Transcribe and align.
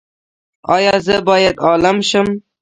ایا 0.75 0.95
زه 1.05 1.15
باید 1.27 1.55
عالم 1.67 1.97
شم؟ 2.09 2.27